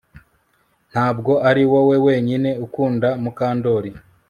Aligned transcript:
Ntabwo 0.91 1.31
ari 1.49 1.63
wowe 1.71 1.95
wenyine 2.05 2.49
ukunda 2.65 3.09
Mukandoli 3.23 3.91